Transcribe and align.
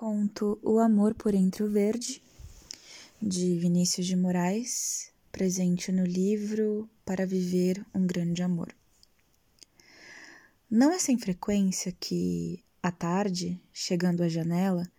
Conto 0.00 0.58
O 0.62 0.78
Amor 0.78 1.12
por 1.14 1.34
Entre 1.34 1.62
o 1.62 1.70
Verde, 1.70 2.22
de 3.20 3.58
Vinícius 3.58 4.06
de 4.06 4.16
Moraes, 4.16 5.12
presente 5.30 5.92
no 5.92 6.06
livro 6.06 6.88
Para 7.04 7.26
Viver 7.26 7.84
um 7.94 8.06
Grande 8.06 8.42
Amor. 8.42 8.74
Não 10.70 10.90
é 10.90 10.98
sem 10.98 11.18
frequência 11.18 11.94
que, 12.00 12.64
à 12.82 12.90
tarde, 12.90 13.60
chegando 13.74 14.22
à 14.22 14.28
janela, 14.30 14.90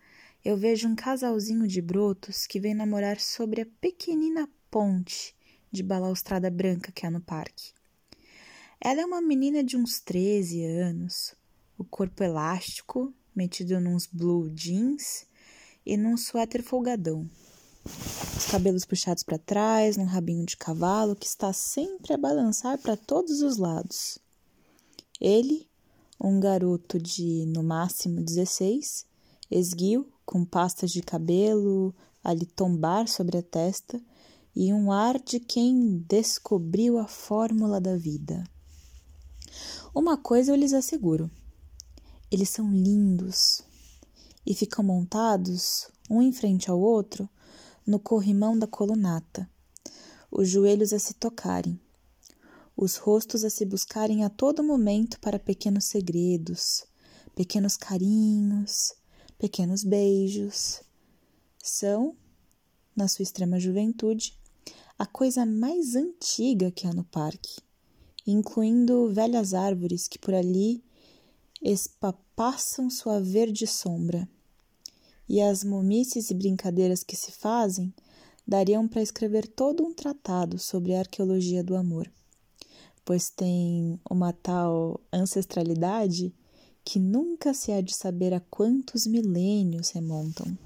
eu 0.46 0.56
vejo 0.56 0.88
um 0.88 0.96
casalzinho 0.96 1.68
de 1.68 1.82
brotos 1.82 2.46
que 2.46 2.60
vem 2.60 2.76
namorar 2.76 3.20
sobre 3.20 3.62
a 3.62 3.68
pequenina 3.82 4.48
ponte 4.70 5.36
de 5.72 5.82
balaustrada 5.82 6.52
branca 6.52 6.92
que 6.92 7.08
há 7.08 7.10
no 7.10 7.22
parque. 7.22 7.74
Ela 8.80 9.02
é 9.02 9.06
uma 9.06 9.20
menina 9.20 9.64
de 9.64 9.76
uns 9.76 10.00
13 10.00 10.64
anos, 10.64 11.34
o 11.76 11.84
corpo 11.84 12.24
elástico, 12.24 13.12
metido 13.36 13.80
nos 13.80 14.08
blue 14.08 14.50
jeans 14.50 15.26
e 15.86 15.98
num 15.98 16.18
suéter 16.18 16.64
folgadão. 16.64 17.30
Os 18.38 18.46
cabelos 18.46 18.86
puxados 18.86 19.24
para 19.24 19.40
trás, 19.40 19.98
num 19.98 20.06
rabinho 20.06 20.46
de 20.46 20.56
cavalo 20.56 21.16
que 21.16 21.26
está 21.26 21.52
sempre 21.52 22.14
a 22.14 22.18
balançar 22.18 22.78
para 22.78 22.96
todos 22.96 23.42
os 23.42 23.58
lados. 23.58 24.20
Ele, 25.20 25.68
um 26.20 26.40
garoto 26.40 27.00
de 27.00 27.46
no 27.48 27.64
máximo 27.64 28.22
16, 28.22 29.06
esguio, 29.50 30.08
com 30.26 30.46
pastas 30.46 30.92
de 30.92 31.02
cabelo 31.02 31.94
a 32.24 32.34
lhe 32.34 32.46
tombar 32.46 33.08
sobre 33.08 33.38
a 33.38 33.44
testa 33.44 34.02
e 34.56 34.72
um 34.72 34.92
ar 34.92 35.20
de 35.20 35.40
quem 35.40 35.98
descobriu 36.08 36.98
a 36.98 37.08
fórmula 37.08 37.82
da 37.82 37.98
vida. 37.98 38.44
Uma 39.94 40.18
coisa 40.18 40.52
eu 40.52 40.56
lhes 40.56 40.74
asseguro: 40.74 41.30
eles 42.32 42.50
são 42.50 42.72
lindos 42.72 43.62
e 44.46 44.56
ficam 44.56 44.84
montados, 44.84 45.90
um 46.10 46.22
em 46.22 46.32
frente 46.32 46.72
ao 46.72 46.80
outro, 46.80 47.30
no 47.86 48.00
corrimão 48.00 48.58
da 48.58 48.66
colunata, 48.66 49.50
os 50.32 50.48
joelhos 50.48 50.94
a 50.94 51.00
se 51.00 51.14
tocarem, 51.14 51.80
os 52.76 52.96
rostos 52.96 53.44
a 53.44 53.50
se 53.50 53.66
buscarem 53.66 54.24
a 54.24 54.30
todo 54.30 54.64
momento 54.64 55.20
para 55.20 55.38
pequenos 55.38 55.86
segredos, 55.86 56.86
pequenos 57.36 57.76
carinhos, 57.76 58.94
pequenos 59.38 59.84
beijos. 59.84 60.82
São, 61.62 62.16
na 62.96 63.08
sua 63.08 63.24
extrema 63.24 63.60
juventude, 63.60 64.40
a 64.98 65.06
coisa 65.06 65.46
mais 65.46 65.96
antiga 65.96 66.72
que 66.72 66.88
há 66.88 66.94
no 66.94 67.04
parque, 67.04 67.62
incluindo 68.26 69.12
velhas 69.12 69.54
árvores 69.54 70.08
que 70.08 70.18
por 70.18 70.34
ali 70.34 70.84
espapassam 72.42 72.90
sua 72.90 73.20
verde 73.22 73.68
sombra. 73.68 74.28
E 75.30 75.40
as 75.40 75.64
momices 75.64 76.32
e 76.32 76.34
brincadeiras 76.34 77.04
que 77.04 77.16
se 77.16 77.32
fazem 77.32 77.94
dariam 78.48 78.88
para 78.88 79.02
escrever 79.02 79.48
todo 79.48 79.84
um 79.84 79.94
tratado 79.94 80.58
sobre 80.58 80.96
a 80.96 81.00
arqueologia 81.00 81.64
do 81.64 81.76
amor, 81.76 82.12
pois 83.06 83.30
tem 83.30 84.00
uma 84.10 84.34
tal 84.34 85.00
ancestralidade 85.14 86.34
que 86.84 86.98
nunca 86.98 87.54
se 87.54 87.72
há 87.72 87.80
de 87.80 87.94
saber 87.94 88.34
a 88.34 88.40
quantos 88.40 89.06
milênios 89.06 89.92
remontam. 89.92 90.58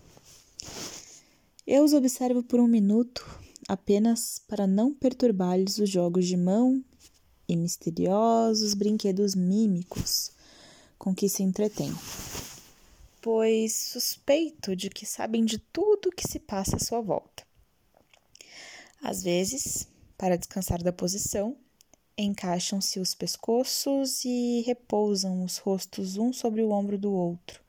Eu 1.68 1.84
os 1.84 1.94
observo 1.94 2.42
por 2.42 2.62
um 2.62 2.68
minuto, 2.68 3.24
apenas 3.68 4.42
para 4.48 4.66
não 4.66 4.94
perturbar-lhes 4.94 5.78
os 5.78 5.90
jogos 5.90 6.26
de 6.26 6.38
mão 6.38 6.82
e 7.50 7.58
misteriosos 7.58 8.74
brinquedos 8.74 9.36
mímicos 9.36 10.35
com 10.98 11.14
que 11.14 11.30
se 11.30 11.44
entretém, 11.44 11.94
pois 13.22 13.76
suspeito 13.76 14.76
de 14.76 14.90
que 14.90 15.06
sabem 15.06 15.44
de 15.44 15.58
tudo 15.58 16.10
o 16.10 16.12
que 16.12 16.28
se 16.28 16.40
passa 16.40 16.78
à 16.78 16.80
sua 16.80 17.02
volta. 17.02 17.46
Às 19.02 19.22
vezes, 19.22 19.88
para 20.18 20.38
descansar 20.38 20.82
da 20.82 20.92
posição, 20.92 21.56
encaixam-se 22.18 23.00
os 23.00 23.14
pescoços 23.14 24.24
e 24.24 24.62
repousam 24.66 25.44
os 25.44 25.58
rostos 25.58 26.18
um 26.18 26.32
sobre 26.32 26.62
o 26.62 26.72
ombro 26.72 26.98
do 26.98 27.12
outro, 27.12 27.62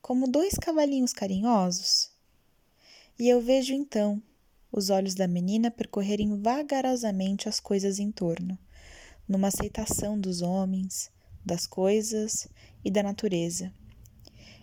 como 0.00 0.30
dois 0.30 0.54
cavalinhos 0.54 1.12
carinhosos. 1.12 2.10
E 3.18 3.28
eu 3.28 3.40
vejo 3.40 3.74
então 3.74 4.22
os 4.70 4.88
olhos 4.88 5.14
da 5.14 5.28
menina 5.28 5.70
percorrerem 5.70 6.40
vagarosamente 6.40 7.48
as 7.48 7.60
coisas 7.60 7.98
em 7.98 8.10
torno, 8.10 8.58
numa 9.28 9.48
aceitação 9.48 10.18
dos 10.18 10.40
homens, 10.40 11.10
das 11.44 11.66
coisas 11.66 12.48
e 12.84 12.90
da 12.90 13.02
natureza, 13.02 13.72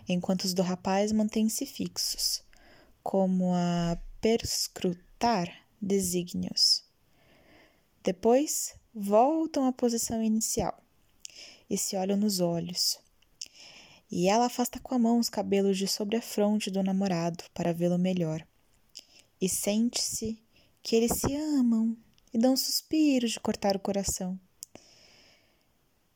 enquanto 0.08 0.44
os 0.44 0.54
do 0.54 0.62
rapaz 0.62 1.12
mantêm-se 1.12 1.66
fixos, 1.66 2.42
como 3.02 3.52
a 3.54 3.98
perscrutar 4.20 5.48
desígnios. 5.80 6.84
Depois 8.02 8.74
voltam 8.94 9.66
à 9.66 9.72
posição 9.72 10.22
inicial 10.22 10.82
e 11.68 11.78
se 11.78 11.96
olham 11.96 12.16
nos 12.16 12.40
olhos. 12.40 12.98
E 14.10 14.28
ela 14.28 14.46
afasta 14.46 14.80
com 14.80 14.94
a 14.94 14.98
mão 14.98 15.18
os 15.18 15.28
cabelos 15.28 15.78
de 15.78 15.86
sobre 15.86 16.16
a 16.16 16.22
fronte 16.22 16.70
do 16.70 16.82
namorado 16.82 17.44
para 17.54 17.72
vê-lo 17.72 17.98
melhor. 17.98 18.44
E 19.40 19.48
sente-se 19.48 20.42
que 20.82 20.96
eles 20.96 21.12
se 21.20 21.34
amam 21.36 21.96
e 22.34 22.38
dão 22.38 22.56
suspiros 22.56 23.32
de 23.32 23.40
cortar 23.40 23.76
o 23.76 23.80
coração. 23.80 24.38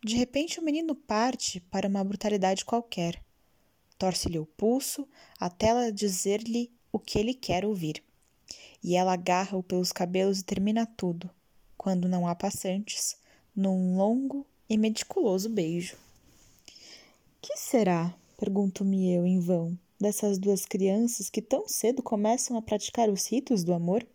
De 0.04 0.16
repente, 0.16 0.60
o 0.60 0.62
menino 0.62 0.94
parte 0.94 1.60
para 1.60 1.88
uma 1.88 2.04
brutalidade 2.04 2.62
qualquer. 2.62 3.24
Torce-lhe 3.98 4.38
o 4.38 4.44
pulso 4.44 5.08
até 5.40 5.68
ela 5.68 5.90
dizer-lhe 5.90 6.70
o 6.92 6.98
que 6.98 7.18
ele 7.18 7.32
quer 7.32 7.64
ouvir. 7.64 8.04
E 8.82 8.96
ela 8.96 9.14
agarra-o 9.14 9.62
pelos 9.62 9.92
cabelos 9.92 10.40
e 10.40 10.44
termina 10.44 10.84
tudo, 10.84 11.30
quando 11.74 12.06
não 12.06 12.28
há 12.28 12.34
passantes, 12.34 13.16
num 13.56 13.96
longo 13.96 14.46
e 14.68 14.76
meticuloso 14.76 15.48
beijo. 15.48 15.96
Que 17.40 17.56
será, 17.56 18.14
pergunto-me 18.36 19.10
eu 19.10 19.24
em 19.24 19.40
vão, 19.40 19.78
dessas 19.98 20.36
duas 20.38 20.66
crianças 20.66 21.30
que 21.30 21.40
tão 21.40 21.66
cedo 21.66 22.02
começam 22.02 22.58
a 22.58 22.62
praticar 22.62 23.08
os 23.08 23.26
ritos 23.26 23.64
do 23.64 23.72
amor? 23.72 24.06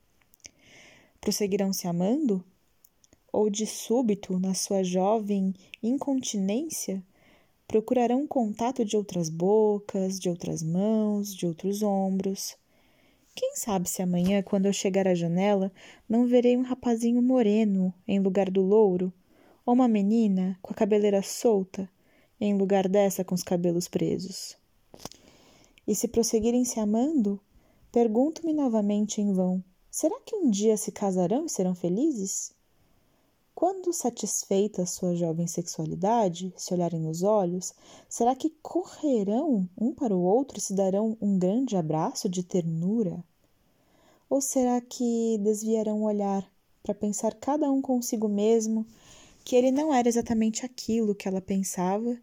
Prosseguirão 1.20 1.74
se 1.74 1.88
amando? 1.88 2.46
Ou 3.32 3.50
de 3.50 3.66
súbito, 3.66 4.40
na 4.40 4.54
sua 4.54 4.84
jovem 4.84 5.54
incontinência, 5.82 7.04
procurarão 7.68 8.26
contato 8.26 8.84
de 8.84 8.98
outras 8.98 9.30
bocas, 9.30 10.20
de 10.20 10.30
outras 10.30 10.64
mãos, 10.64 11.36
de 11.36 11.46
outros 11.46 11.84
ombros. 11.84 12.58
Quem 13.36 13.56
sabe 13.56 13.88
se 13.88 14.02
amanhã, 14.02 14.42
quando 14.42 14.66
eu 14.66 14.74
chegar 14.74 15.08
à 15.08 15.14
janela, 15.14 15.72
não 16.08 16.28
verei 16.28 16.58
um 16.58 16.64
rapazinho 16.64 17.22
moreno 17.22 17.94
em 18.08 18.20
lugar 18.20 18.50
do 18.50 18.62
louro, 18.62 19.14
ou 19.66 19.76
uma 19.76 19.88
menina 19.88 20.58
com 20.62 20.74
a 20.74 20.76
cabeleira 20.76 21.22
solta 21.22 21.90
em 22.42 22.58
lugar 22.58 22.88
dessa 22.88 23.24
com 23.24 23.36
os 23.36 23.44
cabelos 23.44 23.88
presos. 23.88 24.58
E 25.88 25.94
se 25.94 26.08
prosseguirem 26.08 26.66
se 26.66 26.80
amando, 26.80 27.40
pergunto-me 27.92 28.54
novamente 28.54 29.22
em 29.22 29.32
vão: 29.32 29.64
será 29.92 30.20
que 30.22 30.36
um 30.36 30.50
dia 30.50 30.76
se 30.76 30.92
casarão 30.92 31.46
e 31.46 31.50
serão 31.50 31.76
felizes? 31.76 32.54
Quando 33.60 33.92
satisfeita 33.92 34.86
sua 34.86 35.14
jovem 35.18 35.46
sexualidade, 35.46 36.54
se 36.56 36.74
olharem 36.74 37.02
nos 37.02 37.24
olhos, 37.24 37.74
será 38.08 38.34
que 38.34 38.52
correrão 38.62 39.68
um 39.78 39.94
para 39.94 40.16
o 40.16 40.22
outro 40.22 40.58
e 40.58 40.62
se 40.62 40.74
darão 40.74 41.18
um 41.20 41.38
grande 41.38 41.76
abraço 41.76 42.30
de 42.30 42.42
ternura? 42.42 43.22
Ou 44.30 44.40
será 44.40 44.80
que 44.80 45.38
desviarão 45.42 46.04
o 46.04 46.06
olhar 46.06 46.50
para 46.82 46.96
pensar 46.96 47.34
cada 47.34 47.70
um 47.70 47.82
consigo 47.82 48.30
mesmo 48.30 48.88
que 49.44 49.58
ele 49.58 49.72
não 49.72 49.94
era 49.94 50.08
exatamente 50.08 50.66
aquilo 50.66 51.14
que 51.14 51.28
ela 51.28 51.42
pensava 51.42 52.18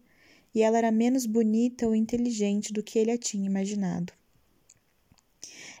e 0.55 0.63
ela 0.63 0.79
era 0.79 0.91
menos 0.91 1.27
bonita 1.27 1.85
ou 1.85 1.93
inteligente 1.93 2.73
do 2.73 2.81
que 2.81 2.97
ele 2.97 3.11
a 3.11 3.17
tinha 3.17 3.45
imaginado? 3.45 4.11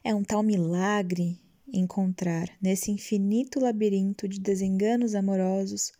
É 0.03 0.13
um 0.13 0.23
tal 0.23 0.43
milagre 0.43 1.35
encontrar 1.71 2.49
nesse 2.61 2.91
infinito 2.91 3.59
labirinto 3.59 4.27
de 4.27 4.39
desenganos 4.39 5.13
amorosos 5.15 5.91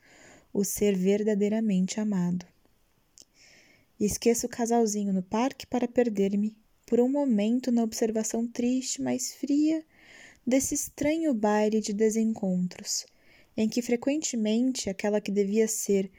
o 0.54 0.64
ser 0.64 0.96
verdadeiramente 0.96 2.00
amado. 2.00 2.46
esqueço 4.00 4.46
o 4.46 4.50
casalzinho 4.50 5.14
no 5.14 5.22
parque 5.22 5.68
para 5.68 5.88
perder-me 5.88 6.56
por 6.86 7.00
um 7.00 7.10
momento 7.10 7.72
na 7.72 7.84
observação 7.84 8.48
triste, 8.48 9.02
mas 9.02 9.34
fria 9.34 9.84
desse 10.46 10.74
estranho 10.74 11.34
baile 11.34 11.82
de 11.82 11.92
desencontros, 11.92 13.06
em 13.56 13.68
que 13.68 13.82
frequentemente 13.82 14.90
aquela 14.90 15.20
que 15.20 15.32
devia 15.32 15.68
ser 15.68 16.10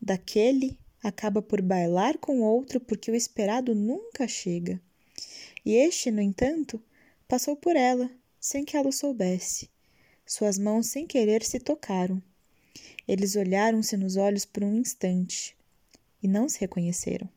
daquele 0.00 0.78
acaba 1.02 1.42
por 1.42 1.60
bailar 1.60 2.18
com 2.18 2.40
outro 2.40 2.80
porque 2.80 3.10
o 3.10 3.14
esperado 3.14 3.74
nunca 3.74 4.28
chega. 4.28 4.80
E 5.64 5.74
este, 5.74 6.10
no 6.10 6.20
entanto, 6.20 6.80
passou 7.26 7.56
por 7.56 7.74
ela 7.74 8.10
sem 8.46 8.64
que 8.64 8.76
ela 8.76 8.90
o 8.90 8.92
soubesse. 8.92 9.68
Suas 10.24 10.56
mãos, 10.56 10.86
sem 10.86 11.04
querer, 11.04 11.42
se 11.42 11.58
tocaram. 11.58 12.22
Eles 13.06 13.34
olharam-se 13.34 13.96
nos 13.96 14.14
olhos 14.16 14.44
por 14.44 14.62
um 14.62 14.72
instante 14.72 15.56
e 16.22 16.28
não 16.28 16.48
se 16.48 16.60
reconheceram. 16.60 17.28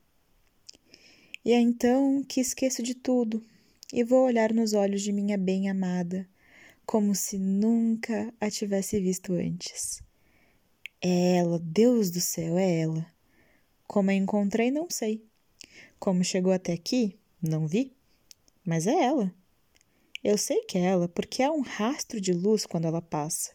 E 1.43 1.51
é 1.51 1.59
então 1.59 2.23
que 2.23 2.39
esqueço 2.39 2.83
de 2.83 2.93
tudo 2.93 3.43
e 3.91 4.03
vou 4.03 4.23
olhar 4.23 4.53
nos 4.53 4.73
olhos 4.73 5.01
de 5.01 5.11
minha 5.11 5.35
bem-amada, 5.35 6.29
como 6.85 7.15
se 7.15 7.39
nunca 7.39 8.31
a 8.39 8.51
tivesse 8.51 8.99
visto 8.99 9.33
antes. 9.33 10.03
É 11.01 11.37
ela, 11.37 11.57
Deus 11.57 12.11
do 12.11 12.21
céu, 12.21 12.55
é 12.55 12.81
ela. 12.81 13.03
Como 13.87 14.11
a 14.11 14.13
encontrei, 14.13 14.69
não 14.69 14.87
sei. 14.87 15.25
Como 15.97 16.23
chegou 16.23 16.53
até 16.53 16.73
aqui, 16.73 17.17
não 17.41 17.65
vi. 17.65 17.95
Mas 18.63 18.85
é 18.85 19.05
ela. 19.05 19.38
Eu 20.23 20.37
sei 20.37 20.63
que 20.63 20.77
é 20.77 20.81
ela, 20.81 21.07
porque 21.07 21.41
há 21.41 21.51
um 21.51 21.61
rastro 21.61 22.19
de 22.19 22.33
luz 22.33 22.65
quando 22.65 22.85
ela 22.85 23.01
passa. 23.01 23.51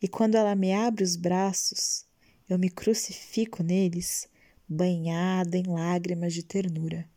E 0.00 0.06
quando 0.06 0.36
ela 0.36 0.54
me 0.54 0.72
abre 0.72 1.02
os 1.02 1.16
braços, 1.16 2.06
eu 2.48 2.58
me 2.58 2.70
crucifico 2.70 3.62
neles, 3.62 4.28
banhada 4.68 5.56
em 5.56 5.64
lágrimas 5.64 6.32
de 6.32 6.44
ternura. 6.44 7.08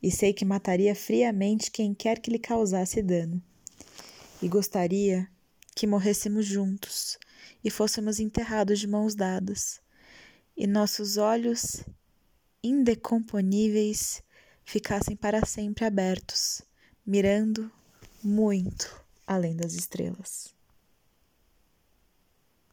E 0.00 0.10
sei 0.10 0.32
que 0.32 0.44
mataria 0.44 0.94
friamente 0.94 1.70
quem 1.70 1.92
quer 1.92 2.20
que 2.20 2.30
lhe 2.30 2.38
causasse 2.38 3.02
dano. 3.02 3.42
E 4.40 4.48
gostaria 4.48 5.28
que 5.74 5.86
morrêssemos 5.86 6.46
juntos 6.46 7.18
e 7.64 7.70
fôssemos 7.70 8.20
enterrados 8.20 8.78
de 8.78 8.86
mãos 8.86 9.14
dadas, 9.14 9.80
e 10.56 10.66
nossos 10.66 11.16
olhos 11.16 11.84
indecomponíveis 12.62 14.22
ficassem 14.64 15.16
para 15.16 15.44
sempre 15.46 15.84
abertos, 15.84 16.62
mirando 17.06 17.70
muito 18.22 19.00
além 19.26 19.56
das 19.56 19.74
estrelas. 19.74 20.51